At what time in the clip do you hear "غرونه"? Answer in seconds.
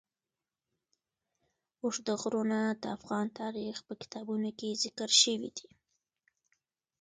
2.21-2.59